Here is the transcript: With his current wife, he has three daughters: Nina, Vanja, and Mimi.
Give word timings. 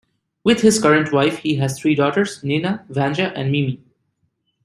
With 0.43 0.61
his 0.61 0.81
current 0.81 1.13
wife, 1.13 1.37
he 1.37 1.57
has 1.57 1.77
three 1.77 1.93
daughters: 1.93 2.43
Nina, 2.43 2.83
Vanja, 2.89 3.31
and 3.35 3.51
Mimi. 3.51 3.83